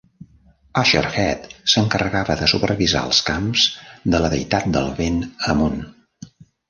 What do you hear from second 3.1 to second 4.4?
camps de la